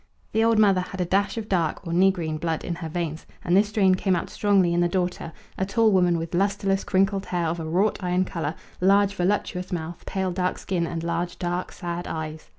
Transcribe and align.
The 0.31 0.43
old 0.43 0.57
mother 0.57 0.81
had 0.81 0.99
a 0.99 1.05
dash 1.05 1.37
of 1.37 1.47
dark 1.47 1.85
or 1.85 1.93
negrine 1.93 2.39
blood 2.39 2.63
in 2.63 2.73
her 2.81 2.89
veins, 2.89 3.27
and 3.45 3.55
this 3.55 3.67
strain 3.69 3.93
came 3.93 4.15
out 4.15 4.31
strongly 4.31 4.73
in 4.73 4.79
the 4.79 4.89
daughter, 4.89 5.31
a 5.59 5.65
tall 5.67 5.91
woman 5.91 6.17
with 6.17 6.33
lustreless 6.33 6.83
crinkled 6.83 7.27
hair 7.27 7.45
of 7.45 7.59
a 7.59 7.69
wrought 7.69 7.99
iron 8.01 8.25
colour, 8.25 8.55
large 8.81 9.13
voluptuous 9.13 9.71
mouth, 9.71 10.03
pale 10.07 10.31
dark 10.31 10.57
skin, 10.57 10.87
and 10.87 11.03
large 11.03 11.37
dark 11.37 11.71
sad 11.71 12.07
eyes. 12.07 12.49